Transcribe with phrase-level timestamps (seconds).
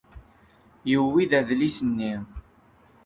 [0.89, 2.13] Yewwi-a?-d adlis-nni.